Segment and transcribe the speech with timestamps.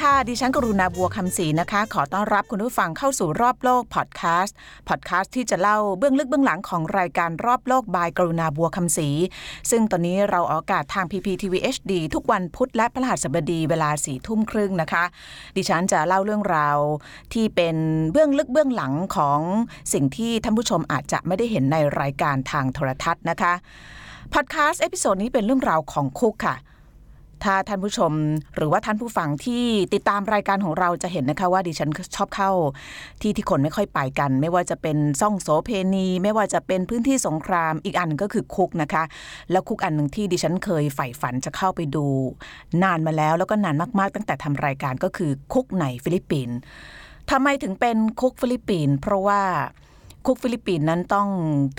[0.00, 4.56] ค่ะ ดิฉันกรุณาบัวคำศรีนะคะ ขอต้อนรับคุณผู้ฟังเข้าสู่รอบโลกพอดแคสต์
[4.88, 9.08] พอดแคสต์ที่จะเล่าเบื้องลึกเบื้องหลังของรายการรอบโลก by กรุณาบัวคำศรี
[9.70, 15.04] ซึ่งตอนนี้เราออกอากาศทาง PPTV HD ทุกวันพุธและพฤหัสบดีเวลาสี่ทุ่มครึ่งนะคะ
[15.56, 16.78] ดิฉันจะเล่าเรื่องราว
[17.32, 17.76] ที่เป็น
[18.12, 19.40] เบื้องลึกเบื้องหลังของ
[19.92, 23.52] สิ่งที่ท่านผู้ชมอาจจะไม่ได้เห็นในรายการทางโทรทัศน์นะคะ
[24.34, 26.56] พอดแคสต์ episode นี้เป็นเรื่องราวของคุกค่ะ
[27.44, 28.12] ถ้าท่านผู้ชม
[28.56, 29.64] หรือว่าท่านผู้ฟังที่
[29.94, 32.50] ติดตามรายการของเราจะเห็นนะคะว่าดิฉันชอบเข้า
[33.22, 39.04] ที่ที่คนไม่ค่อยไปกัน ไม่ว่าจะเป็นซ่องโสเพณี ไม่ว่าจะเป็นพื้นที่สงครามอีกอันหนึ่งก็คือคุกนะคะ
[39.50, 42.06] แล้วคุกอันหนึ่งที่ดิฉันเคยใฝ่ฝันจะเข้าไปดู
[42.82, 46.56] นานมาแล้วแล้วก็นานมากๆ ตั้งแต่ทำรายการก็คือคุกในฟิลิปปินส์
[47.30, 49.42] ทำไมถึงเป็นคุกฟิลิปปินส์เพราะว่า
[50.26, 51.28] คุกฟิลิปปินส์นั้นต้อง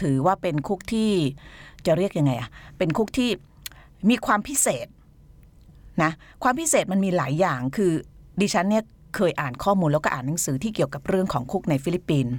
[0.02, 1.12] ถือว่าเป็นคุกที่
[1.86, 3.30] จะเรียกยังไงอะเป็นคุกที่
[4.10, 4.88] มีความพิเศษ
[6.02, 6.12] นะ
[6.44, 7.92] ความพิเศษมันมีหลายอย่างคือ
[8.42, 8.84] ดิฉันเนี่ย
[9.16, 12.34] เคยอ่านข้อมูลแล้วก็อ่านหนังสือที่เกี่ยวกับเรื่องของคุกในฟิลิปปินส์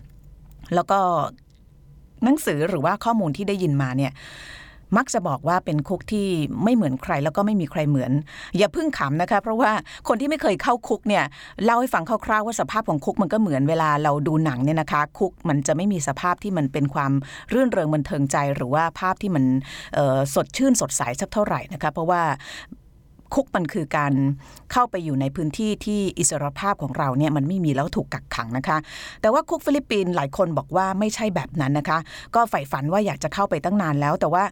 [0.74, 0.98] แล้วก็
[2.24, 4.12] หนังสือหรือว่าข้อมูลที่ได้ยินมาเนี่ย
[4.96, 6.26] มักจะบอกว่าเป็นคุกที่
[6.64, 8.12] ไม่เหมือนใครแล้วก็ไม่มีใครเหมือน
[8.58, 9.70] อย่าพิ่งขำนะคะ เพราะว่า
[10.08, 11.24] คนที่ไม่เคยเข้าคุกเนี่ย
[11.64, 17.12] เล่าให้ฟังคร่าวๆว่าสภาพของคุกมันก็เหมือนเวลาเราดูหนังเนี่ยนะคะ คุกมันจะไม่มีสภาพที่มันเป็นความ
[17.52, 19.44] รื่นเริงบันเทิงใจ หรือว่าภาพที่มัน
[20.34, 22.22] สดชื่นสดใสสักเท่าไหร่นะคะเพราะว่า
[23.34, 24.12] คุกมันคือการ
[24.72, 28.78] เข้าไปอยู่ในพื้นที่ที่อิสรภาพของเราเนี่ยมันไม่มีแล้วถูกกักขังนะคะ
[29.20, 31.98] แต่ว่าคุกฟิลิปปินส์หลายคนบอกว่าไม่ใช่แบบนั้นนะคะ
[32.34, 34.44] ก็ใฝ่ฝันว่าอยากจะเข้าไปตั้งนานแล้ว แต่ว่า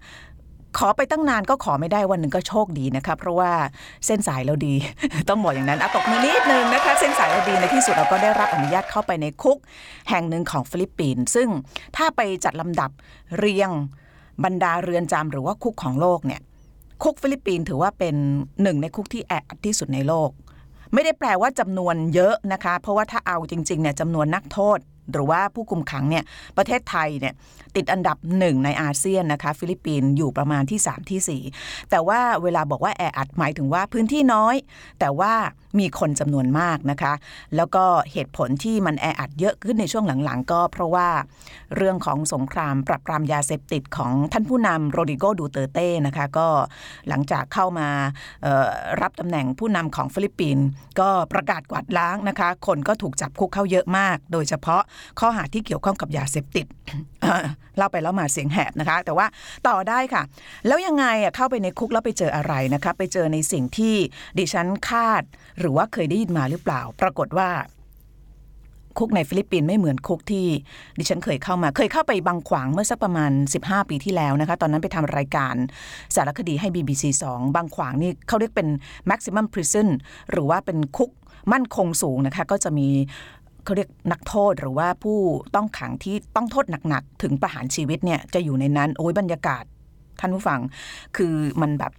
[0.78, 3.50] ขอไปตั้งนานก็ขอไม่ได้วันหนึ่งก็โชคดีนะคะเพราะว่า
[4.06, 4.74] เส้นสายเราดี
[5.28, 9.58] ต้องบอกอย่างนั้นอะตกมือนิดนึงนะคะ เส้นสายเราดีในที่สุดเราก็ได้รับอนุญาตเข้าไปในคุก
[10.10, 11.48] แห่งหนึ่งของฟิลิปปินส์ซึ่ง
[11.96, 12.90] ถ้าไปจัดลำดับ
[13.38, 13.70] เรียง
[14.44, 16.40] บรรดาเรือนจำหรือว่าคุกของโลกเนี่ย
[17.02, 18.14] คุกฟิลิปปินส์ถือว่าเป็น
[18.62, 20.30] หนึ่งในคุกที่แออัดที่สุดในโลก
[20.92, 24.78] ไม่ได้แปลว่าจำนวนเยอะนะคะ เพราะว่าถ้าเอาจริงๆเนี่ยจำนวนนักโทษ
[25.12, 26.24] หรือว่าผู้คุมขังเนี่ย
[26.56, 27.34] ประเทศไทยเนี่ย
[27.76, 34.54] ติดอันดับหนึ่งในอาเซียนนะคะ ฟิลิปปินส์อยู่ประมาณที่ 3 ที่ 4 แต่ว่าเวลาบอกว่าแออัดหมายถึงว่าพื้นที่น้อย
[35.00, 35.32] แต่ว่า
[35.78, 37.12] มีคนจำนวนมากนะคะ
[37.56, 41.08] แล้วก็เหตุผลที่มันแออัดเยอะขึ้นในช่วงหลังๆ ก็เพราะว่า
[41.76, 46.48] เรื่องของสงครามปรับปรามยาเสพติดของท่านผู้นำโรดิโกดูเตเต้นะคะก็
[47.08, 47.88] หลังจากเข้ามา
[49.02, 50.66] รับตำแหน่งผู้นำของฟิลิปปินส์
[51.00, 54.82] ก็ประกาศกวาดล้างนะคะ คนก็ถูกจับคุกเข้าเยอะมาก โดยเฉพาะ
[55.20, 56.66] ข้อหาที่เกี่ยวข้องกับยาเสพติด
[57.76, 59.26] เล่าไปแล้วมาเสียงแหบนะคะ แต่ว่า
[59.68, 60.22] ต่อได้ค่ะ
[60.66, 63.94] แล้วยังไงอะเข้าไปในคุกแล้วไปเจออะไรนะคะ ไปเจอในสิ่งที่
[64.38, 65.22] ดิฉันคาด
[65.58, 67.50] หรือว่าเคยได้ยินมาหรือเปล่า ปรากฏว่า
[68.98, 70.46] คุกในฟิลิปปินส์ไม่เหมือนคุกที่
[70.98, 73.30] ดิฉันเคยเข้ามา เคยเข้าไปบางขวางเมื่อสักประมาณ
[73.62, 75.54] 15 ปีที่แล้วนะคะ ตอนนั้นไปทำรายการ
[76.14, 78.68] สารคดีให้ BBC 2 บางขวางนี่เขาเรียกเป็น
[79.10, 79.88] maximum prison
[80.30, 81.10] หรือว่าเป็นคุก
[81.52, 82.88] มั่นคงสูงนะคะ ก็จะมี
[83.64, 85.18] เขาเรียกนักโทษหรือว่าผู้
[85.54, 89.64] ต้องขังที่ต้องโทษหนักๆ ถึงประหารชีวิตเนี่ยจะอยู่ในนั้น โอ้ยบรรยากาศ
[90.20, 90.60] ท่านผู้ฟัง
[91.16, 91.92] คือมันแบบ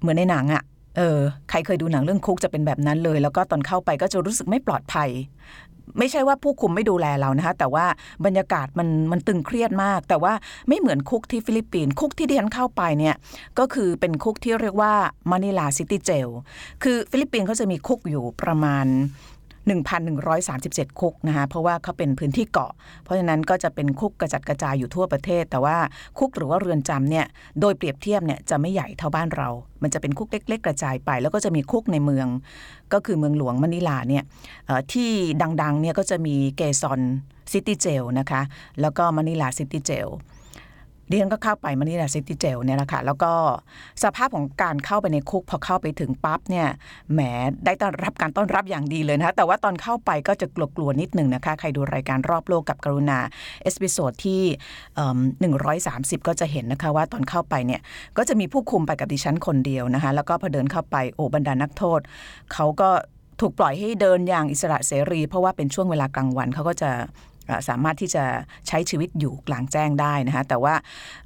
[0.00, 0.62] เหมือนในหนังอะ
[0.96, 1.18] เออ
[1.50, 5.10] ใครเคยดูหนังเรื่องคุกจะเป็นแบบนั้นเลย แล้วก็ตอนเข้าไปก็จะรู้สึกไม่ปลอดภัย
[5.98, 7.86] ไม่ใช่ว่าผู้คุมไม่ดูแลเรานะคะแต่ว่า
[8.26, 10.32] บรรยากาศมันมันตึงเครียดมาก แต่ว่า
[10.68, 13.14] ไม่เหมือนคุกที่ฟิลิปปินส์คุกที่ดิฉันเข้าไปเนี่ย
[13.58, 14.92] ก็คือเป็นคุกที่เรียกว่า
[15.30, 16.28] มะนิลา City Jail
[16.82, 18.86] คือฟิลิปปินส์เขาจะมีคุกอยู่ประมาณ
[19.64, 22.72] 1,137 คุกนะคะเพราะว่าเขาเป็นพื้นที่เกาะ
[23.04, 25.76] เพราะฉะนั้นก็จะเป็นคุกกระจัดกระจายอยู่ทั่วประเทศ แต่ว่า
[26.18, 27.26] คุกหรือว่าเรือนจำเนี่ย
[27.60, 29.48] โดยเปรียบเทียบเนี่ยจะไม่ใหญ่เท่าบ้านเรา
[29.82, 32.26] มันจะเป็นคุกเล็ก ๆ กระจายไป แล้วก็จะมีคุกในเมือง
[32.92, 34.24] ก็คือเมืองหลวงมะนิลาเนี่ย
[34.92, 35.10] ที่
[35.62, 37.00] ดังๆเนี่ยก็จะมีเกซอน
[37.52, 38.42] City Jail นะคะ
[38.80, 40.08] แล้วก็มะนิลา City Jail
[41.10, 43.32] ดิฉันก็เข้าไปมะนิลา City Jail เนี่ยแหละค่ะแล้วก็
[44.04, 46.66] สภาพของการเข้าไปในคุกพอเข้าไปถึงปั๊บเนี่ย
[47.12, 47.20] แหม
[47.64, 50.46] ได้ต้อนรับการต้อนรับอย่างดีเลยนะคะแต่ว่าตอนเข้าไปก็จะ
[50.76, 53.18] กลัวๆนิดหนึ่งนะคะ ใครดูรายการรอบโลกกับกรุณา
[53.62, 54.42] episode ที่
[55.40, 57.80] หนึ่งร้อยสามสิบก็จะเห็นนะคะว่าตอนเข้าไปเนี่ย
[58.16, 62.00] ก็จะมีผู้คุมไปกับดิฉันคนเดียวนะคะแล้วก็พอเดินเข้าไปโอ้บรรดานักโทษ
[62.52, 62.90] เขาก็
[63.40, 66.90] ถูกปล่อยให้เดินอย่างอิสระเสรี เพราะว่าเป็นช่วงเวลากลางวันเขาก็จะ
[67.68, 68.24] สามารถที่จะ
[68.68, 70.74] ใช้ชีวิตอยู่กลางแจ้งได้นะคะแต่ว่า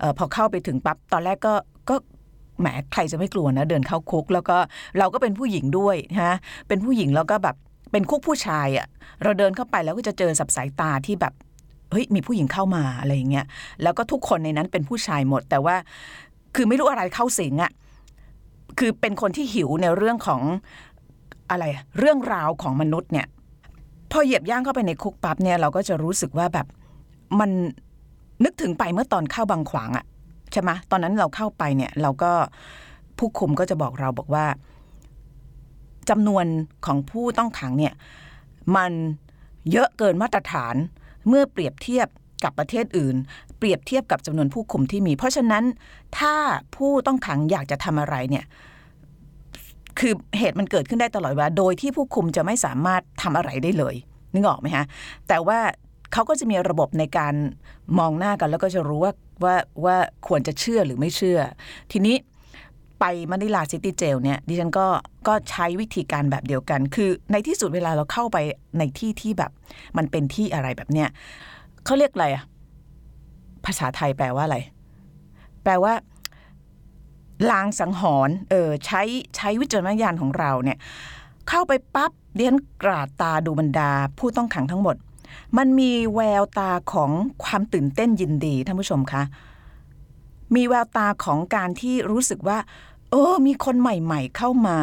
[0.02, 1.54] เออพอเข้าไปถึงปั๊บตอนแรกก็
[1.90, 1.96] ก็
[2.60, 4.56] แหมใครจะไม่กลัวนะเดินเข้าคุก แล้วก็
[4.98, 6.36] เราก็เป็นผู้หญิงด้วยนะฮะ
[6.68, 7.56] เป็นผู้หญิงแล้วก็แบบ
[7.92, 8.86] เป็นคุกผู้ชายอะ่ะ
[9.22, 11.32] เราเดินเข้าไปแล้วก็จะเจอสับสายตาที่แบบ
[11.90, 13.46] เฮ้ยมีผู้หญิงเข้ามาอะไรอย่างเงี้ย
[13.82, 15.76] แล้วก็ทุกคนในนั้นเป็นผู้ชายหมด แต่ว่า
[16.54, 17.72] คือไม่รู้อะไรเข้าสิงอะ่ะ
[18.78, 20.40] คือเป็นคนที่หิวในเรื่องของ
[21.50, 21.64] อะไร
[21.98, 23.26] เรื่องราวของมนุษย์เนี่ย
[24.10, 26.66] พอเหยียบย่างเข้าไปในคุกปั๊บเนี่ยเราก็จะรู้สึกว่าแบบ
[27.40, 27.50] มัน
[28.44, 30.04] นึกถึงไปเมื่อตอนเข้าบางขวางอะ
[30.52, 32.32] ใช่ไหมตอนนั้นเราเข้าไปเนี่ยเราก็
[33.18, 34.46] ผู้คุมก็จะบอกเราบอกว่า
[36.10, 36.46] จำนวน
[36.86, 37.94] ของผู้ต้องขังเนี่ย
[38.76, 38.92] มัน
[39.70, 40.74] เยอะเกินมาตรฐาน
[41.28, 42.08] เมื่อเปรียบเทียบ
[42.44, 43.16] กับประเทศอื่น
[43.58, 45.64] เปรียบเทียบกับจำนวนผู้คุมที่มี เพราะฉะนั้น
[46.18, 46.34] ถ้า
[46.76, 48.44] ผู้ต้องขังอยากจะทำอะไรเนี่ย
[50.00, 53.94] คือเหตุมันเกิดขึ้นได้ตลอดเวลาโดยที่ผู้คุมจะไม่สามารถทำอะไรได้เลย
[54.32, 54.84] นึกออกไหมฮะ
[55.28, 55.58] แต่ว่า
[56.12, 57.34] เขาก็จะมีระบบในการ
[57.98, 59.12] มองหน้ากันแล้วก็จะรู้ว่า
[59.44, 59.96] ว่าว่า
[60.26, 61.40] ควรจะเชื่อหรือไม่เชื่อ
[61.92, 62.16] ทีนี้
[63.00, 64.86] ไปมะนิลาซิตี้เจลเนี่ยดิฉันก็
[65.28, 68.38] ก็ใช้วิธีการแบบเดียวกัน คือในที่สุดเวลาเราเข้าไป
[68.78, 69.50] ในที่ที่แบบ
[69.96, 71.08] มันเป็นที่อะไรแบบเนี้ย
[71.84, 72.44] เขาเรียกอะไรอะ
[73.66, 74.58] ภาษาไทยแปลว่าอะไร
[75.62, 75.92] แปลว่า
[77.50, 79.02] ลางสังหรณ์เออใช้
[79.36, 80.78] ใช้วิจารณญาณของเราเนี่ย
[81.48, 84.96] เข้าไปปั๊บเดียนกราดตาดูบรรดา ผู้ต้องขังทั้งหมด
[85.58, 87.10] มันมีแววตาของ
[87.44, 89.22] ความตื่นเต้นยินดีท่านผู้ชมคะ
[90.54, 92.58] มีแววตาของการที่รู้สึกว่า
[93.10, 94.78] เออ มีคนใหม่ ๆ เข้ามา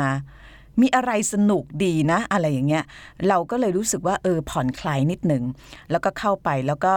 [0.82, 2.84] มีอะไรสนุกดีนะ อะไรอย่างเงี้ย
[3.28, 5.44] เราก็เลยรู้สึกว่าเออผ่อนคลายนิดหนึ่ง
[5.92, 6.94] แล้วก็เข้าไปแล้วก็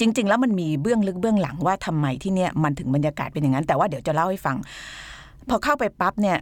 [0.00, 4.56] จริง ๆ แล้วมันมีเบื้องลึกเบื้องหลังว่าทำไมที่เนี่ยมันถึงบรรยากาศเป็นอย่างนั้น แต่ว่าเดี๋ยวจะเล่าให้ฟัง
[5.48, 6.38] พอเข้าไปปั๊บเนี่ย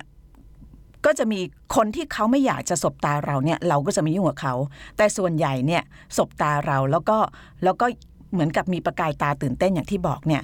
[1.06, 1.40] ก็จะมี
[1.76, 4.54] คนที่เขาไม่อยากจะสบตาเราเนี่ย เราก็จะไม่ยุ่งกับเขา
[4.96, 5.82] แต่ส่วนใหญ่เนี่ย
[6.16, 7.18] สบตาเราแล้วก็
[7.64, 7.86] แล้วก็
[8.32, 10.42] เหมือนกับมีประกายตาตื่นเต้นอย่างที่บอกเนี่ย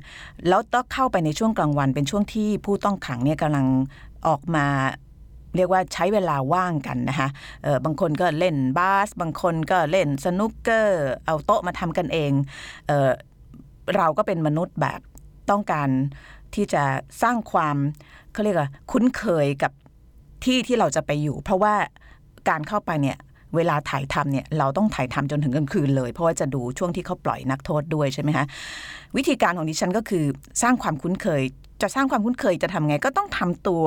[0.49, 3.67] แล้วต้องเข้าไปในช่วงกลางวันเป็นช่วงที่ผู้ต้องขังเนี่ยกำลัง
[4.27, 4.67] ออกมา
[5.57, 7.29] เรียกว่าใช้เวลาว่างกันนะคะ
[7.67, 12.33] ออบางคนก็เล่นบาส บางคนก็เล่นสนุกเกอร์ เอาโต๊ะมาทำกันเอง
[12.87, 13.11] เออ
[13.97, 15.01] เราก็เป็นมนุษย์แบบ
[15.51, 15.89] ต้องการ
[16.55, 16.83] ที่จะ
[17.23, 17.77] สร้างความ
[18.33, 19.73] เขาเรียกว่าคุ้นเคยกับ
[20.45, 21.75] ที่ที่เราจะไปอยู่ เพราะว่า
[22.49, 23.19] การเข้าไปเนี่ย
[23.57, 28.45] เวลาถ่ายทำเนี่ยเราต้องถ่ายทำจนถึงกลางคืนเลย เพราะว่าจะดูช่วงที่เขาปล่อยนักโทษด้วยใช่ไหมคะ
[29.17, 30.25] วิธีการของดิฉันก็คือ
[30.63, 31.43] สร้างความคุ้นเคย
[31.83, 33.85] จะสร้างความคุ้นเคยจะทำไงก็ต้องทำตัว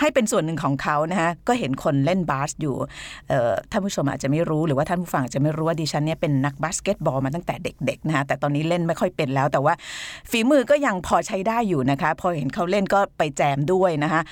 [0.00, 2.76] ให้เป็นส่วนหนึ่งของเขานะคะก็เห็นคนเล่นบาสอยู่
[3.70, 9.74] ท่านผู้ชมอาจจะไม่รู้หรือว่าท่านผู้ฟังอาจจะไม่รู้ว่าดิฉันเนี่ยเป็นนักบาสเกตบอลมาตั้งแต่เด็กๆนะคะแต่ตอนนี้เล่นไม่ค่อยเป็นแล้วแต่ว่า
[10.30, 14.22] ฝีมือก็ยังพอใช้ได้อยู่นะคะ พอเห็นเขาเล่นก็ไปแจมด้วยนะคะ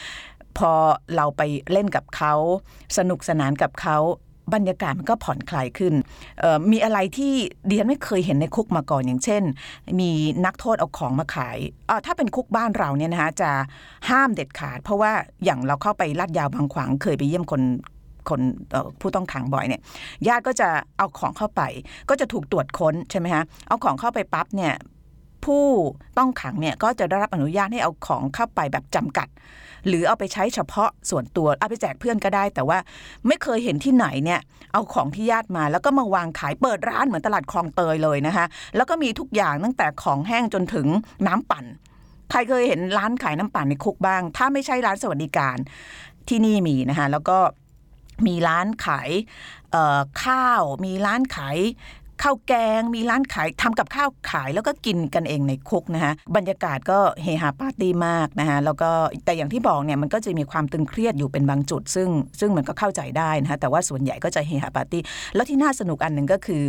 [0.58, 0.72] พอ
[1.16, 1.42] เราไป
[1.72, 2.34] เล่นกับเขา
[2.98, 3.98] สนุกสนานกับเขา
[4.54, 5.94] บรรยากาศมันก็ผ่อนคลายขึ้น
[6.72, 7.34] มีอะไรที่
[7.66, 9.42] เดียนไม่เคยเห็นในคุกมาก่อนอย่างเช่น
[10.00, 10.10] มี
[10.46, 11.58] นักโทษเอาของมาขาย
[12.06, 13.50] ถ้าเป็นคุกบ้านเราเนี่ยนะคะจะ
[14.10, 15.12] ห้ามเด็ดขาด เพราะว่า
[15.44, 17.62] อย่างเราเข้าไปลาดยาวบางขวางเคยไปเยี่ยมคน
[18.28, 18.40] คน
[19.00, 19.80] ผู้ต้องขังบ่อยเนี่ย
[20.28, 20.68] ญาติก็จะ
[20.98, 21.62] เอาของเข้าไป
[22.08, 24.72] ก็จะถูกตรวจค้นใช่ไหมคะเอาของเข้าไปปั๊บเนี่ย
[25.44, 25.66] ผู้
[26.18, 29.28] ต้องขังเนี่ยก็จะได้รับอนุญาตให้เอาของเข้าไปแบบจำกัด
[29.88, 32.78] หรือเอาไปใช้เฉพาะส่วนตัวเอาไปแจกเพื่อนก็ได้ แต่ว่า
[33.26, 34.40] ไม่เคยเห็นที่ไหนเนี่ย
[34.72, 38.46] เอาของที่ญาติมา แล้วก็มาวางขายเปิดร้านเหมือนตลาดคลองเตยเลยนะคะ
[38.76, 40.86] แล้วก็มีทุกอย่างตั้งแต่ของแห้งจนถึง
[41.26, 41.64] น้ำปั่น
[42.30, 45.56] ใครเคยเห็นร้านขายน้ำปั่นในคุกบ้าง ถ้าไม่ใช่ร้านสวัสดิการ
[46.28, 47.38] ที่นี่มีนะคะแล้วก็
[48.26, 49.10] มีร้านขาย
[50.24, 51.58] ข้าว มีร้านขาย
[52.22, 58.90] ข้าวแกงมีร้านขายทำกับข้าวขายแล้วก็กินกันเองในคุกนะคะบรรยากาศก็เฮฮาปาร์ตี้มากนะคะแล้วก็
[59.24, 62.08] แต่อย่างที่บอกเนี่ยมันก็จะมีความตึงเครียดอยู่เป็นบางจุด ซึ่ง
[62.40, 65.02] ซึ่งมันก็เข้าใจได้นะคะแต่ว่าส่วนใหญ่ก็จะเฮฮาปาร์ตี้
[65.34, 66.62] แล้วที่น่าสนุกอันหนึ่งก็คือ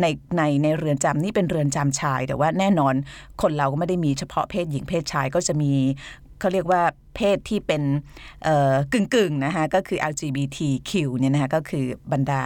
[0.00, 0.06] ใน
[0.36, 2.94] ในในเรือนจำนี่เป็นเรือนจำชาย แต่ว่าแน่นอน
[3.42, 5.72] คนเราก็ไม่ได้มีเฉพาะเพศหญิงเพศชายก็จะมี
[6.40, 6.82] เขาเรียกว่า
[7.16, 7.82] เพศที่เป็น
[8.92, 12.42] กึ่งกึ่งนะคะก็คือ LGBTQ เนี่ยนะคะก็คือบรรดา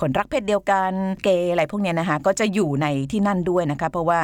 [0.00, 4.20] คนรักเพศเดียวกันเกย์อะไรพวกเนี้ยนะคะก็จะอยู่ในที่นั่นด้วยนะคะเพราะว่า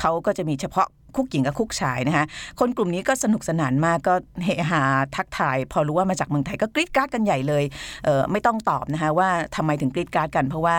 [0.00, 2.24] เขาก็จะมีเฉพาะคุกหญิงกับคุกชายนะคะ
[2.60, 4.14] คนกลุ่มนี้ก็สนุกสนานมากก็
[4.44, 4.82] เฮฮา
[5.16, 7.64] ทักทาย พอรู้ว่ามาจากเมืองไทยก็กรี๊ดการาดกันใหญ่เลย
[8.04, 10.76] เไม่ต้องตอบนะคะว่าทำไมถึงกรี๊ดการาดกัน เพราะว่า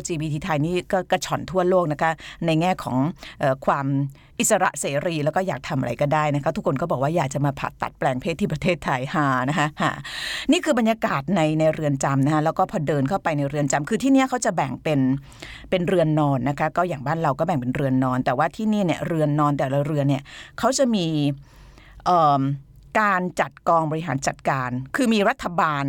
[0.00, 2.12] LGBT ไทยนี่ก็กระชอนทั่วโลกนะคะ
[2.46, 2.96] ในแง่ของ
[3.66, 3.86] ความ
[4.40, 9.92] อิสระเสรีแล้วก็อยากทำอะไรก็ได้นะคะ ทุกคนก็บอกว่าอยากจะมาผ่าตัดแปลงเพศที่ประเทศไทยหานะคะหา
[10.52, 15.00] นี่คือบรรยากาศในในเรือนจำนะคะแล้วก็พอเดินเข้าไปในเรือนจำคือที่นี่เขาจะแบ่งเป็น
[15.70, 20.22] เป็นเรือนนอนนะคะ ก็อย่างบ้านเราก็แบ่งเป็นเรือนนอน แต่ว่าที่นี่เนี่ยเรือนนอนแต่ละเรือนเนี่ย
[20.58, 21.06] เขาจะมี
[23.00, 25.84] การจัดกองบริหารจัดการ คือมีรัฐบาล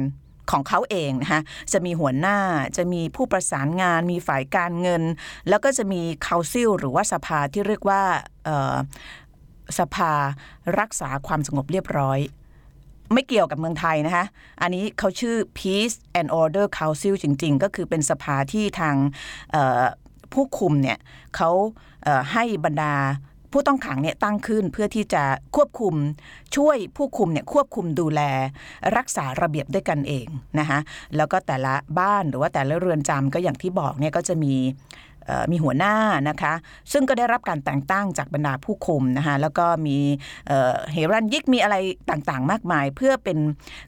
[0.51, 1.41] ของเขาเองนะคะ
[1.73, 2.37] จะมีหัวหน้า
[2.77, 5.03] จะมีผู้ประสานงาน มีฝ่ายการเงิน
[5.49, 8.01] แล้วก็จะมีคาซิลหรือว่าสภาที่เรียกว่า
[9.79, 10.11] สภา
[10.79, 12.19] รักษาความสงบเรียบร้อย
[13.13, 14.25] ไม่เกี่ยวกับเมืองไทยนะคะ
[14.61, 18.95] อันนี้เขาชื่อ Peace and Order Council จริง ๆ ก็คือเป็นสภาที่ทาง
[20.33, 20.97] ผู้คุมเนี่ย
[21.35, 21.49] เขา
[22.33, 22.93] ให้บรรดา
[23.51, 25.23] ผู้ต้องขังเนี่ยตั้งขึ้นเพื่อที่จะ
[25.55, 25.95] ควบคุม
[26.55, 28.21] ช่วยผู้คุมเนี่ยควบคุมดูแล
[28.97, 30.27] รักษาระเบียบด้วยกันเอง
[30.59, 30.79] นะคะ
[31.15, 34.53] แล้วก็แต่ละบ้านหรือว่าแต่ละเรือนจำก็อย่างที่บอกเนี่ยก็จะมี
[35.51, 35.95] มีหัวหน้า
[36.29, 36.53] นะคะ
[36.91, 39.97] ซึ่งก็ได้รับการแต่งตั้งจากบรรดาผู้คุมนะคะแล้วก็มี
[40.47, 41.75] เฮรันยิกมีอะไร
[42.09, 43.37] ต่างๆ มากมาย เพื่อเป็น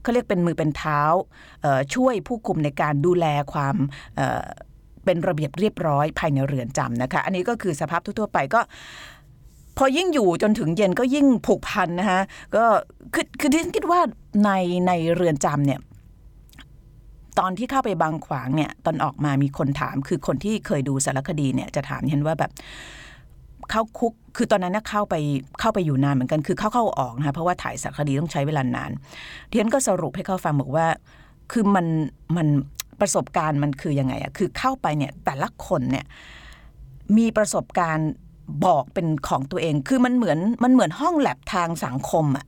[0.01, 1.01] เขาเรียกเป็นมือเป็นเท้า
[1.95, 3.75] ช่วยผู้คุมในการดูแลความ
[5.05, 8.61] เป็นระเบียบเรียบร้อยภายในเรือนจำนะคะ อันนี้ก็คือสภาพทั่วๆไปก็
[9.77, 12.21] พอยิ่งอยู่จนถึงเย็นก็ยิ่งผูกพันนะคะ
[12.55, 12.63] ก็
[13.13, 13.99] คือคือที่คิดว่า
[14.45, 14.49] ใน
[14.87, 15.79] ในเรือนจำเนี่ย
[17.39, 22.51] ตอนที่เข้าไปบางขวางเนี่ย ตอนออกมามีคนถาม คือคนที่เคยดูสารคดีเนี่ยจะถามเห็นว่าแบบ
[23.69, 25.15] เข้าคุกคือตอนนั้นเข้าไป
[25.59, 28.91] เข้าไปอยู่นานเหมือนกันคือเข้าเข้าออกนะคะเพราะว่าถ่ายสารคดีต้องใช้เวลานาน
[29.49, 30.87] เทียนก็สรุปให้เขาฟังบอกว่า
[31.51, 31.85] คือมัน
[32.37, 32.47] มัน
[33.01, 36.05] ประสบการณ์มันคือยังไงอะคือเข้าไปเนี่ยแต่ละคนเนี่ย
[37.17, 38.09] มีประสบการณ์
[38.65, 42.47] บอกเป็นของตัวเอง คือมันเหมือนมันเหมือนห้องแลบทางสังคมอะ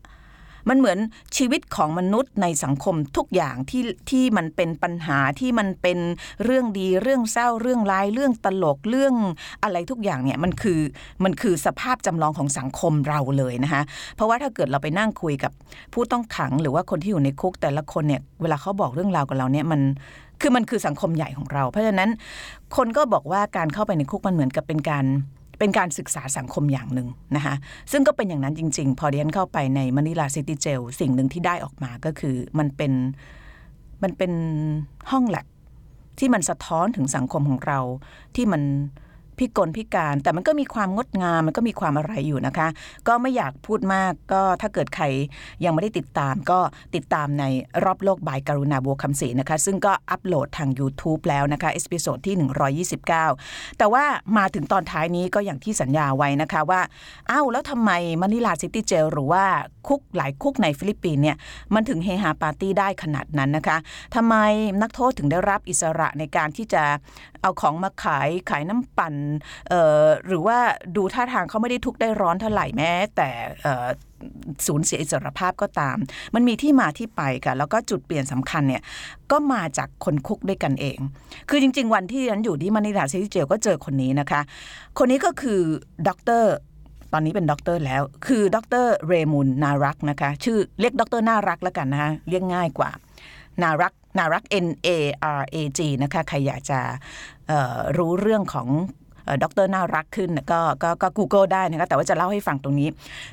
[0.69, 0.99] มันเหมือน
[1.37, 5.99] ชีวิตของมนุษย์ในสังคมทุกอย่างที่ที่มันเป็นปัญหาที่มันเป็น
[6.43, 9.15] เรื่องดีเรื่องเศร้าเรื่องร้ายเรื่องตลกเรื่อง
[9.63, 10.79] อะไรทุกอย่างเนี่ยมันคือ
[11.23, 13.81] มันคือสภาพจำลองของสังคมเราเลยนะคะ
[14.15, 15.51] เพราะว่าถ้าเกิดเราไปนั่งคุยกับ
[15.93, 19.81] ผู้ต้องขังหรือว่าคนที่อยู่ในคุกแต่ละคนเนี่ยเวลาเขาบอกเรื่องราวกับเราเนี่ยมัน
[20.41, 22.09] คือมันคือสังคมใหญ่ของเรา เพราะฉะนั้น
[22.75, 25.05] คนก็บอกว่าการเข้าไปในคุกมันเหมือนกับเป็นการ
[25.59, 27.55] เป็นการศึกษาสังคมอย่างหนึ่งนะคะ
[27.91, 32.91] ซึ่งก็เป็นอย่างนั้นจริง ๆ พอเดียนเข้าไปในมนิลาซิตี้เจลสิ่งหนึ่งที่ได้ออกมาก็คือมันเป็น
[34.03, 34.33] มันเป็น
[35.11, 35.45] ห้องแลบ
[36.19, 37.79] ที่มันสะท้อนถึงสังคมของเรา
[38.35, 38.61] ที่มัน
[39.39, 42.67] พิกลพิการ แต่มันก็มีความงดงามมันก็มีความอะไรอยู่นะคะ
[43.07, 45.05] ก็ไม่อยากพูดมากก็ถ้าเกิดใคร
[45.63, 46.59] ยังไม่ได้ติดตาม ก็
[46.95, 47.43] ติดตามใน
[47.83, 52.35] รอบโลก by กรุณาบัวคำศรีนะคะ ซึ่งก็อัปโหลดทาง YouTube แล้วนะคะ episode ที่
[52.91, 54.03] 129 แต่ว่า
[54.37, 56.81] มาถึงตอนท้ายนี้ก็อย่างที่สัญญาไว้นะคะว่า
[57.31, 59.43] อ้าวแล้วทำไมมะนิลา City Jail หรือว่า
[59.87, 61.37] คุกหลายคุกในฟิลิปปินเนี่ย
[61.73, 63.77] มันถึงเฮฮาปาร์ตี้ได้ขนาดนั้นนะคะ
[64.15, 64.35] ทำไม
[64.81, 66.83] นักโทษถึงได้รับอิสระในการที่จะ
[67.41, 69.13] เอาของมาขายขายน้ำปั่น
[70.27, 70.57] หรือว่า
[70.95, 73.29] ดูท่าทางเขาไม่ได้ทุกข์ได้ร้อนเท่าไหร่แม้ แต่
[74.67, 75.97] สูญเสียอิสรภาพก็ตาม
[76.35, 78.81] มันมีที่มาที่ไปค่ะ แล้วก็จุดเปลี่ยนสำคัญเนี่ย
[79.31, 80.97] ก็มาจากคนคุกด้วยกันเอง
[81.49, 84.41] คือจริง ๆ วันที่ฉันอยู่ที่มะนิลา City Jail ก็เจอคนนี้นะคะ
[84.97, 85.59] คนนี้ก็คือ
[86.07, 86.09] ด
[86.41, 86.45] ร
[87.13, 92.89] ตอนนี้เป็นด็อกเตอร์แล้ว คือด็อกเตอร์ Raymund Narag นะคะ ชื่อเรียกด็อกเตอร์น่ารักแล้วกันนะคะ เรียกง่ายกว่า
[93.63, 94.89] นารัก นารัก N A
[95.39, 96.79] R A G นะคะ ใครอยากจะ
[97.97, 98.67] รู้เรื่องของ
[99.43, 102.89] ดรน่ารักขึ้นก็ก็ก็ Google ได้นะคะแต่ว่าจะเล่าให้ฟังตรงนี้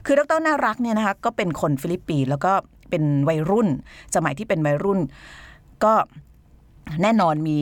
[0.07, 2.53] คือดรน่ารักเนี่ยนะคะก็เป็นคนฟิลิปปินส์แล้วก็
[2.91, 3.69] เป็นวัยรุ่น
[4.15, 5.01] สมัยที่เป็นวัยรุ่น
[5.85, 5.93] ก็
[7.03, 7.59] แน่นอนมี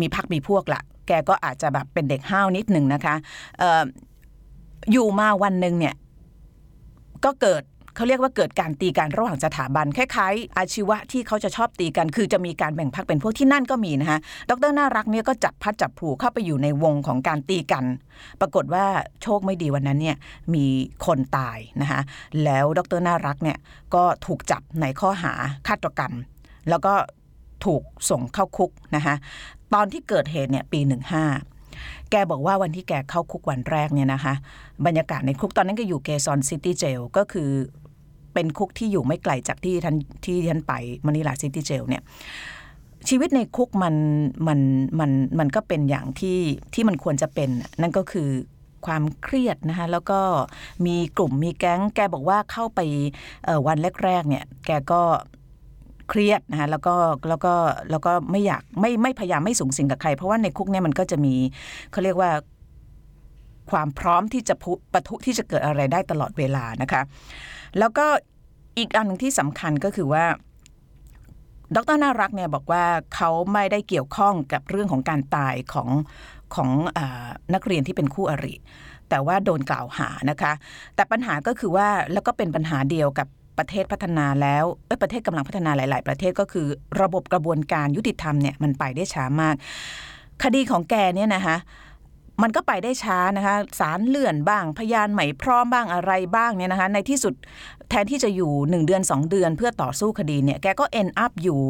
[0.00, 3.14] มีพรรคมีพวกละแกก็อาจจะแบบเป็นเด็กห้าวนิดหนึ่งนะคะ
[4.92, 5.94] อยู่มาวันหนึ่งเนี่ย
[7.24, 7.62] ก็เกิด
[7.96, 14.18] เขาเรียกว่าเกิดการตีกันระหว่างสถาบันคล้ายๆ อาชีวะที่เขาจะชอบตีกัน คือจะมีการแบ่งพรรคเป็นพวกที่นั่นก็มีนะคะ
[14.50, 17.84] ดรน่ารักเนี่ยก็จับพลัดจับผลูเข้าไปอยู่ในวงของการตีกัน
[18.40, 18.84] ปรากฏว่า
[19.22, 20.16] โชคไม่ดีวันนั้นเนี่ย
[20.54, 20.66] มี
[21.06, 22.00] คนตายนะคะ
[22.44, 23.58] แล้วดรน่ารักเนี่ย
[23.94, 25.32] ก็ถูกจับในข้อหา
[25.68, 26.12] ฆาตกรรม
[26.68, 26.94] แล้วก็
[27.64, 29.14] ถูกส่งเข้าคุกนะคะ
[29.74, 31.24] ตอนที่เกิดเหตุเนี่ยปีหนึ่งห้า
[32.10, 34.34] แกบอกว่าวันที่แกเข้าคุกวันแรกเนี่ยนะคะ
[34.86, 37.50] บรรยากาศในคุกตอนนั้นก็อยู่ Quezon City Jail ก็คือ
[38.36, 40.72] เป็นคุกที่อยู่ไม่ไกลจากที่ดิฉันที่ดิฉันไป
[41.06, 42.02] Manila City Jail เนี่ย
[43.08, 43.94] ชีวิตในคุกมัน
[44.46, 44.60] มัน
[45.00, 46.38] มันมันก็เป็นอย่างที่
[46.74, 47.50] ที่มันควรจะเป็น
[47.80, 48.28] นั่นก็คือ
[48.86, 50.20] ความเครียดนะคะแล้วก็
[50.86, 52.80] มีกลุ่มมีแก๊ง แกบอกว่าเข้าไป
[53.66, 55.02] วันแรกๆเนี่ยแกก็
[56.08, 56.94] เครียดนะคะแล้วก็
[57.28, 57.54] แล้วก็
[57.90, 61.34] แล้วก็ไม่อยากไม่ไม่พยายามไม่สูงสิงกับใคร เพราะว่าในคุกเนี่ยมันก็จะมี
[61.92, 62.30] เขาเรียกว่า
[63.70, 64.54] ความพร้อมที่จะ
[64.92, 67.02] ปะทุที่จะเกิดอะไรได้ตลอดเวลานะคะ
[67.78, 68.06] แล้วก็
[68.78, 70.24] อีกอันนึงที่สำคัญก็คือว่า
[71.76, 75.88] ดรน่ารักเนี่ยบอกว่าเขาไม่ได้เกี่ยวข้องกับเรื่องของการตายของ
[76.54, 77.00] ของอ
[77.54, 78.54] นักเรียนที่เป็นคู่อริ
[79.08, 80.52] แต่ว่าโดนกล่าวหานะคะ
[80.94, 86.66] แต่ปัญหาก็คือว่าแล้วก็เป็นปัญหาเดียวกับประเทศพัฒนาแล้วเออประเทศกำลังพัฒนาหลาย ๆ ประเทศก็คือ
[87.02, 89.56] ระบบกระบวนการยุติธรรมเนี่ยมันไปได้ช้ามาก
[90.42, 91.56] คดีของแกเนี่ยนะคะ
[92.42, 97.34] มันก็ไปได้ช้านะคะสารเลื่อนบ้าง พยานใหม่พร้อมบ้างอะไรบ้างเนี่ยนะคะในที่สุด
[97.88, 101.60] แทนที่จะอยู่ 1 เดือน 2 เดือนเพื่อต่อสู้คดีเนี่ยแกก็เอ็นอัพอยู่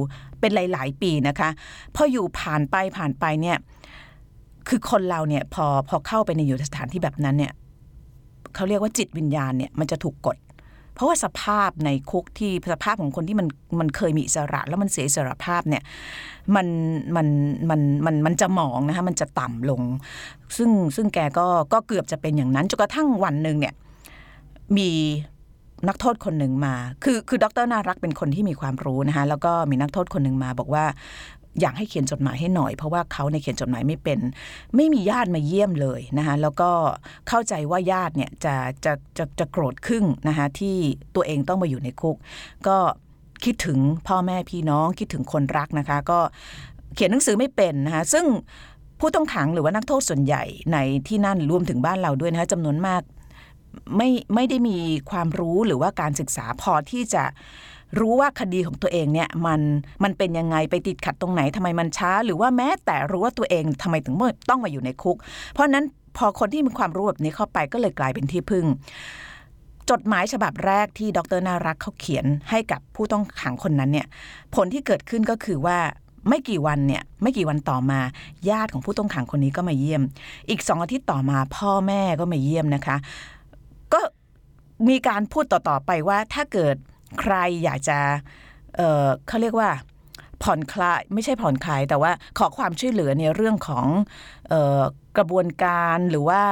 [0.40, 1.48] เป็นหลาย ๆ ปีนะคะ
[1.94, 3.56] พออยู่ผ่านไปผ่านไปเนี่ย
[4.68, 7.52] คือคนเราเนี่ยพอพอเข้าไปในอยู่สถานที่แบบนั้นเนี่ย
[8.54, 10.36] เขาเรียกว่าจิตวิญญาณเนี่ยมันจะถูกกด
[10.96, 13.46] เพราะว่าสภาพในคุกที่สภาพของคนที่มัน
[13.80, 15.82] มันเคยมีอิสระแล้วมันเสียอิสระภาพเนี่ย
[16.56, 16.66] มัน
[17.16, 17.28] มัน
[17.70, 19.82] มันมันมันจะหมองนะคะมันจะต่ำลง
[20.56, 23.74] ซึ่งซึ่งแกก็ก็เกือบจะเป็นอย่างนั้นจนกระทั่งวันหนึ่งเนี่ย
[24.76, 24.90] มี
[25.88, 26.74] นักโทษคนหนึ่งมา
[27.04, 30.84] คือคือดรน่ารักเป็นคนที่มีความรู้นะคะแล้วก็มีนักโทษคนหนึ่งมา บอกว่า
[31.60, 34.18] อยากให้เขียนจดหมายให้หน่อย เพราะว่าเขาในเขียนจดหมายไม่เป็น
[34.76, 36.70] ไม่มีญาติมาเยี่ยมเลยนะคะแล้วก็
[37.28, 40.76] เข้าใจว่าญาติเนี่ยจะจะจะจะโกรธครึ่งนะคะที่
[41.14, 42.16] ตัวเองต้องมาอยู่ในคุก
[42.66, 42.76] ก็
[43.44, 46.18] คิดถึงพ่อแม่พี่น้องคิดถึงคนรักนะคะ ก็
[46.94, 48.24] เขียนหนังสือไม่เป็นนะคะซึ่ง
[49.00, 53.02] ผู้ต้องขังหรือว่านักโทษส่วนใหญ่ในที่นั่นรวมถึงบ้านเราด้วยนะคะจำนวนมาก
[53.96, 54.78] ไม่ไม่ได้มี
[55.10, 57.24] ความรู้หรือว่าการศึกษาพอที่จะ
[57.98, 59.60] รู้ว่าคดีของตัวเองเนี่ยมัน
[60.02, 64.14] มันเป็นยังไงไปติดขัดตรงไหนทำไมมันช้า หรือว่าแม้แต่รู้ว่าตัวเองทำไมถึง
[64.48, 65.16] ต้องมาอยู่ในคุก
[65.52, 65.84] เพราะนั้น
[66.16, 68.66] พอคนที่มีความรู้แบบนี้เข้าไปก็เลยกลายเป็นที่พึ่ง
[69.90, 74.06] จดหมายฉบับแรกที่ดรนารักเขาเขียนให้กับผู้ต้องขังคนนั้นเนี่ย
[74.54, 75.78] ผลที่เกิดขึ้นก็คือว่า
[76.28, 78.00] ไม่กี่วันเนี่ยไม่กี่วันต่อมา
[78.50, 80.02] ญาติของผู้ต้องขังคนนี้ก็มาเยี่ยม
[80.50, 82.96] อีกสองอาทิตย์ต่อมาพ่อแม่ก็มาเยี่ยมนะคะ
[83.92, 84.00] ก็
[84.88, 86.76] มีการพูดต่อๆไปว่าถ้าเกิด
[87.20, 87.34] ใคร
[87.64, 87.98] อยากจะ
[88.76, 89.70] เเขาเรียกว่า
[90.42, 93.86] ผ่อนคลายไม่ใช่ผ่อนคลายแต่ว่าขอความช่วยเหลือในเรื่องของ
[94.52, 94.82] ออ
[95.16, 96.42] กระบวนการหรือว่า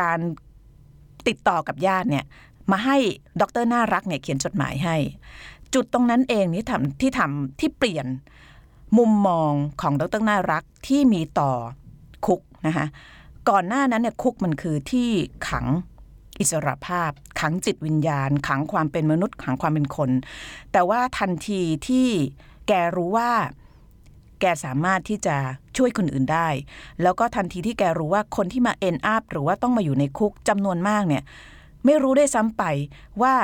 [0.00, 0.18] การ
[1.28, 2.24] ติดต่อกับญาติเนี่ย
[2.70, 2.96] มาให้
[3.40, 4.96] ดรน่ารักเนี่ยเขียนจดหมายให้
[5.74, 8.06] จุดตรงนั้นเองนี่ทำที่ทำที่เปลี่ยน
[8.98, 11.52] มุมมองของดรน่ารักที่มีต่อ
[12.26, 12.86] คุกนะคะ
[13.48, 15.10] ก่อนหน้านั้นเนี่ยคุกมันคือที่
[15.48, 15.66] ขัง
[16.42, 20.10] อิสรภาพ ขังจิตวิญญาณ ขังความเป็นมนุษย์ ขังความเป็นคน
[20.72, 22.08] แต่ว่าทันทีที่
[22.68, 23.30] แกรู้ว่า
[24.40, 25.36] แกสามารถที่จะ
[25.76, 26.48] ช่วยคนอื่นได้
[27.02, 31.22] แล้วก็ทันทีที่แกรู้ว่าคนที่มาเอ็นอัพหรือว่าต้องมาอยู่ในคุกจำนวนมากเนี่ย
[31.84, 32.62] ไม่รู้ได้ซ้ำไป
[33.22, 33.34] ว่า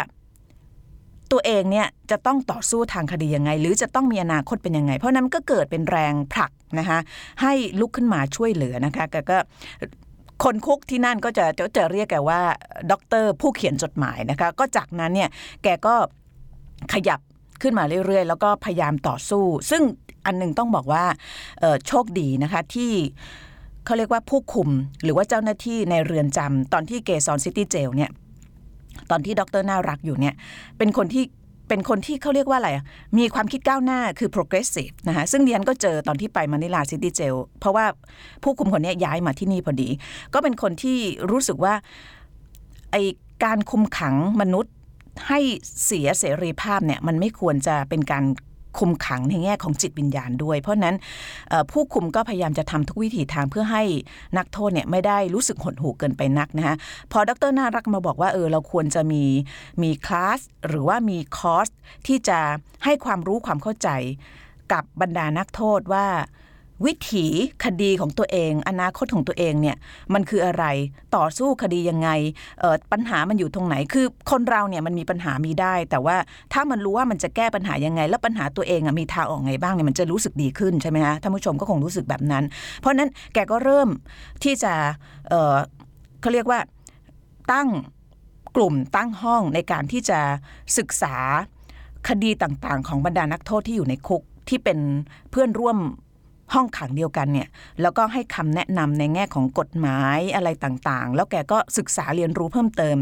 [1.33, 6.99] ตัวเองเนี่ยจะต้องต่อสู้ทางคดียังไง หรือจะต้องมีอนาคตเป็นยังไง เพราะนั้นก็เกิดเป็นแรงผลักนะคะ
[7.43, 9.39] ให้ลุกขึ้นมาช่วยเหลือนะคะแกก็
[10.45, 12.41] คนคุกที่นั่นก็จะจะจะเรียกแกว่า
[12.91, 15.31] ด็อกเตอร์ผู้เขียนจดหมายนะคะ ก็จากนั้นเนี่ย
[15.63, 15.95] แกก็
[16.93, 17.21] ขยับ
[17.63, 19.83] ขึ้นมาเรื่อยๆ แล้วก็พยายามต่อสู้ ซึ่ง
[20.27, 21.05] อันหนึ่งต้องบอกว่า
[21.87, 22.93] โชคดีนะคะที่
[23.85, 24.69] เขาเรียกว่าผู้คุม
[25.03, 28.11] หรือว่าเจ้าหน้าที่ในเรือนจำตอนที่ Quezon City Jail เนี่ย
[29.11, 30.35] ตอนที่ดรน่ารักอยู่เนี่ย
[30.79, 31.25] เป็นคนที่
[31.69, 32.71] เป็นคนที่เขาเรียกว่าอะไร
[33.19, 37.87] มีความคิดก้าวหน้าคือ progressive นะคะซึ่งดิฉันก็เจอตอนที่ไป Manila City Jail เพราะว่า
[38.43, 39.89] ผู้คุมคนนี้ย้ายมาที่นี่พอดี
[40.35, 40.99] ก็เป็นคนที่
[41.31, 41.75] รู้สึกว่า
[42.93, 42.97] ไอ
[43.45, 44.75] การคุมขังมนุษย์
[45.29, 45.41] ให้
[45.85, 48.25] เสียเสรีภาพเนี่ยมันไม่ควรจะเป็นการ
[48.79, 50.97] คุมขังในแง่ของจิตวิญญาณด้วย เพราะนั้น
[51.71, 53.83] ผู้คุมก็พยายามจะทำทุกวิถีทางเพื่อให้
[54.39, 56.77] นักโทษเนี่ยไม่ได้รู้สึกหดหู่เกินไปนักนะคะ
[57.13, 59.25] พอดรน่ารักมาบอกว่าเออเราควรจะมี
[59.83, 61.69] มีคลาสหรือว่ามีคอร์ส
[62.07, 62.39] ที่จะ
[62.85, 63.89] ให้ความรู้ความเข้าใจ
[64.73, 66.07] กับบรรดานักโทษว่า
[66.87, 67.27] วิถี
[67.65, 69.77] คดีของตัวเอง อนาคตของตัวเองเนี่ย
[70.15, 70.65] มันคืออะไร
[71.17, 72.09] ต่อสู้คดียังไง
[72.93, 76.17] ปัญหามันอยู่ตรงไหนคือคนเราเนี่ยมันมีปัญหามีได้ แต่ว่า
[76.53, 82.45] ถ้ามันรู้ว่ามันจะแก้ปัญหายังไง แล้วปัญหาตัวเองมีทางออกไงบ้างเนี่ยมันจะรู้สึกดีขึ้นใช่ไหมฮะท่านผู้ชมก็คงรู้สึกแบบนั้น
[82.79, 83.89] เพราะนั้นแกก็เริ่ม
[84.45, 84.73] ที่จะ
[85.29, 86.61] เเขาเรียกว่า
[87.53, 87.69] ตั้ง
[88.57, 90.21] กลุ่มตั้งห้องในการที่จะ
[90.79, 91.17] ศึกษา
[92.09, 94.79] คดีต่างๆ ของบรรดานักโทษที่อยู่ในคุกที่เป็น
[95.31, 95.79] เพื่อนร่วม
[96.55, 97.49] ห้องขังเดียวกันเนี่ย
[97.83, 102.99] แล้วก็ให้คำแนะนำในแง่ของกฎหมายอะไรต่างๆ แล้วแกก็ศึกษาเรียนรู้เพิ่มเติม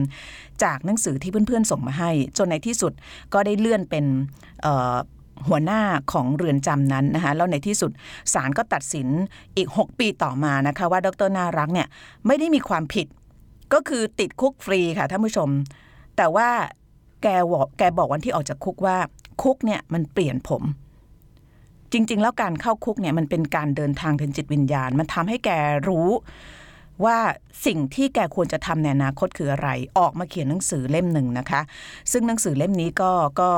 [0.65, 2.93] จากหนังสือที่เพื่อนๆส่งมาให้ จนในที่สุด
[3.35, 4.05] ก็ได้เลื่อนเป็น
[5.49, 5.81] หัวหน้า
[6.13, 7.91] ของเรือนจำนั้นนะคะแล้วในที่สุด
[8.35, 9.09] ศาลก็ตัดสิน
[9.57, 11.89] อีก 6 ปีต่อมานะคะว่าดรนารักเนี่ย
[12.27, 13.07] ไม่ได้มีความผิด
[13.73, 15.49] ก็คือติดคุกฟรีค่ะท่านผู้ชม
[16.17, 16.49] แต่ว่า
[17.23, 18.97] แกบอกแกบอกวันที่ออกจากคุกว่า
[19.43, 20.63] คุกเนี่ยมันเปลี่ยนผม
[21.93, 25.51] จริง ๆ แล้วการเข้าคุกเนี่ยมันเป็นการเดินทางถึงจิตวิญญาณ มันทำให้แก
[25.89, 26.09] รู้
[27.05, 27.19] ว่า
[27.67, 29.69] สิ่งที่แกควรจะทำในอนาคตคืออะไร
[29.99, 31.61] ออกมาเขียนหนังสือเล่มหนึ่งนะคะ
[32.13, 33.49] ซึ่งหนังสือเล่มนี้ก็ก็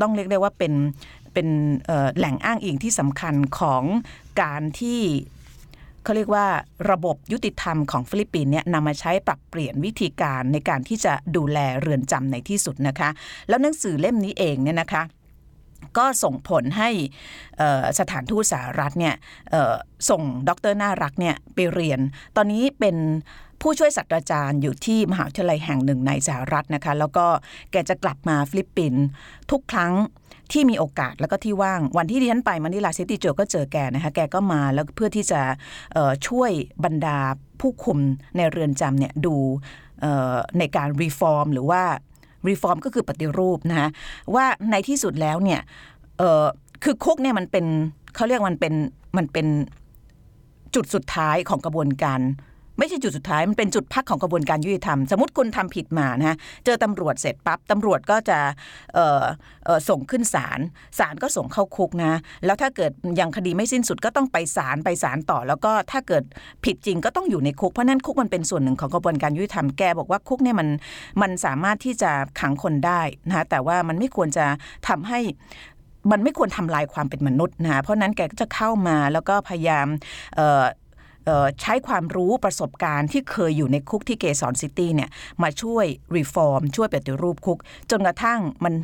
[0.00, 0.72] ต้องเรียกได้ว่าเป็น
[1.34, 1.48] เป็น
[2.16, 3.82] แหล่งอ้างอิงที่สำคัญของ
[4.42, 5.00] การที่
[6.02, 6.46] เขาเรียกว่า
[6.90, 13.10] ระบบยุติธรรมของฟิลิปปินส์เนี่ยนำมาใช้ปรับเปลี่ยนวิธีการในการที่จะดูแลเรือนจำในที่สุดนะคะ
[13.48, 15.02] แล้วหนังสือเล่มนี้เองเนี่ยนะคะ
[15.98, 16.90] ก็ส่งผลให้
[17.98, 19.14] สถานทูตสหรัฐเนี่ย
[20.10, 22.00] ส่งดรน่ารักเนี่ยไปเรียน
[22.36, 22.96] ตอนนี้เป็น
[23.62, 27.26] ผู้ช่วยศาสตราจารย์อยู่ที่มหาวิทยาลัยแห่งหนึ่งในสหรัฐนะคะ แล้วก็
[27.70, 29.04] แกจะกลับมาฟิลิปปินส์
[29.50, 29.92] ทุกครั้ง
[30.52, 35.40] ที่มีโอกาสแล้วก็ที่ว่างวันที่ดิฉันไป Manila City Jail ก็เจอแกนะคะ แกก็มาแล้วเพื่อที่จะ
[36.28, 36.50] ช่วย
[36.84, 37.18] บรรดา
[37.60, 37.98] ผู้คุม
[38.36, 39.36] ในเรือนจำเนี่ยดู
[40.58, 41.82] ในการ reform หรือว่า
[42.48, 43.90] reform ก็คือปฏิรูปนะ
[44.34, 45.60] ว่าในที่สุดแล้วเนี่ย
[46.84, 47.66] คือคุกเนี่ยมันเป็น
[48.14, 48.74] เขาเรียกมันเป็น
[49.16, 49.46] มันเป็น
[50.74, 52.20] จุดสุดท้ายของกระบวนการ
[52.78, 58.38] ไม่ใช่จุดสุดท้าย มันเป็นจุดพักของกระบวนการยุติธรรม สมมติคุณทำผิดมานะเจอตำรวจเสร็จปั๊บตำรวจก็จะ
[59.88, 60.60] ส่งขึ้นศาล
[60.98, 62.12] ศาลก็ส่งเข้าคุกนะ
[62.44, 66.22] แล้วถ้าเกิดยังคดีไม่สิ้นสุดก็ต้องไปศาลไปศาลต่อ แล้วก็ถ้าเกิด
[66.64, 70.68] ผิดจริงก็ต้องอยู่ในคุกเพราะนั้นคุกมันเป็นส่วนหนึ่งของกระบวนการยุติธรรมแกบอกว่าคุกเนี่ยมัน
[71.22, 72.10] มันสามารถที่จะ
[72.40, 74.46] ขังคนได้นะแต่ว่ามันไม่ควรจะ
[74.88, 75.20] ทำให้
[76.12, 80.38] มันไม่ควรทำลายความเป็นมนุษย์นะเพราะนั้นแกก็จะเข้ามาแล้วก็พยายาม
[81.60, 85.10] ใช้ความรู้ประสบการณ์ที่เคยอยู่ในคุกที่ Quezon City เนี่ย
[85.42, 87.58] มาช่วย reform ช่วยปฏิรูปคุก
[87.90, 88.74] จนกระทั่งมัน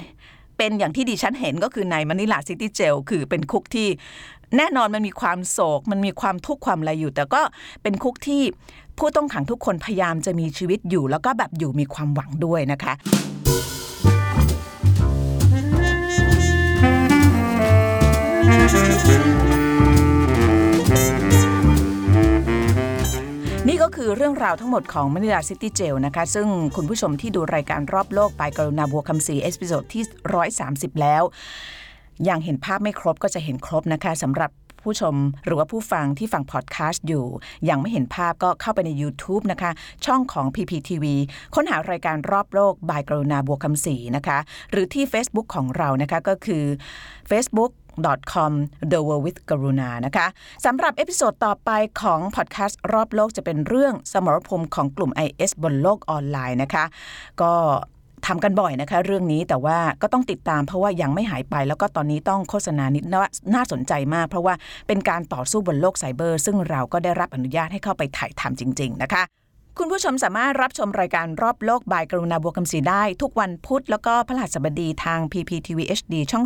[0.59, 3.88] เป็นอย่างที่ดิฉันเห็นก็คือใน Manila City Jail คือเป็นคุกที่
[4.57, 7.42] แน่นอนมันมีความโศก มันมีความทุกข์ความอะไรอยู่ แต่ก็
[7.83, 8.42] เป็นคุกที่
[8.98, 12.94] ผู้ต้องขังทุกคนพยายามจะมีชีวิตอยู่ แล้วก็แบบอยู่มีความหวังด้วยนะคะ
[23.81, 30.03] ก็คือเรื่องราวทั้งหมดของ Manila City Jail นะคะ ซึ่งคุณผู้ชมที่ดูรายการรอบโลก by กรุณาบัวคำศรี episode ที่
[30.53, 31.23] 130 แล้ว
[32.29, 34.51] ยังเห็นภาพไม่ครบก็จะเห็นครบนะคะสำหรับ
[34.83, 35.14] ผู้ชม
[35.45, 37.25] หรือว่าผู้ฟังที่ฟังพอดแคสต์อยู่
[37.69, 39.71] ยังไม่เห็นภาพก็เข้าไปใน YouTube นะคะ
[40.07, 41.05] ช่องของ PPTV
[41.55, 44.38] ค้นหารายการรอบโลก by กรุณาบัวคำศรีนะคะ
[44.71, 46.64] หรือที่ Facebook ของเรานะคะก็คือ
[47.31, 47.71] Facebook
[48.33, 48.53] com
[48.93, 50.27] The World with กรุณานะคะ
[50.65, 51.71] สำหรับ episode ต่อไป
[52.03, 56.85] ของพอดแคสต์รอบโลกจะเป็นเรื่องสมรภูมิของกลุ่ม IS บนโลกออนไลน์นะคะ
[57.41, 57.53] ก็
[58.27, 63.05] ทำกันบ่อยนะคะ เรื่องนี้แต่ว่าก็ต้องติดตามเพราะว่ายังไม่หายไป แล้วก็ตอนนี้ต้องโฆษณานิด
[63.55, 64.55] น่าสนใจมาก เพราะว่า
[64.89, 69.23] เป็นการต่อสู้บนโลกไซเบอร์ ซึ่งเราก็ได้รับอนุญาตให้เข้าไปถ่ายทำจริง ๆ นะคะ
[69.79, 76.45] คุณผู้ชมสามารถรับชมรายการรอบโลก by กรุณาบัวคำศรีได้ ทุกวันพุธแล้วก็พฤหัสบดีทาง PPTV HD ช่อง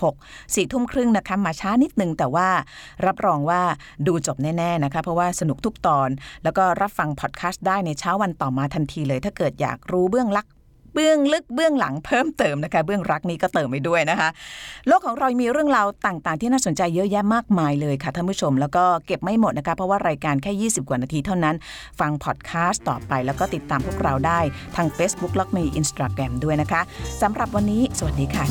[0.00, 2.48] 36สี่ทุ่มครึ่งนะคะ มาช้านิดนึง แต่ว่า
[3.06, 3.62] รับรองว่า
[4.06, 6.08] ดูจบแน่ ๆ นะคะ เพราะว่าสนุกทุกตอน
[6.44, 10.46] แล้วก็รับฟังพอดแคสต์ได้ในเช้าวันต่อมาทันทีเลย ถ้าเกิดอยากรู้เบื้องลัก
[10.94, 14.28] เบื้องลึกเบื้องหลังเพิ่มเติมนะคะ เบื้องรักนี้ก็เติมไปด้วยนะคะ
[14.86, 21.56] โลกของเรามีเรื่องราวต่างๆ ที่น่าสนใจเยอะแยะมากมายเลยค่ะท่านผู้ชม แล้วก็เก็บไม่หมดนะคะ เพราะว่ารายการแค่ 20 กว่านาทีเท่านั้น
[22.00, 24.40] ฟังพอดแคสต์ต่อไป แล้วก็ติดตามพวกเราได้
[24.76, 26.80] ทาง Facebook และมี Instagram ด้วยนะคะ
[27.22, 28.44] สำหรับวันนี้ สวัสดีค่ะ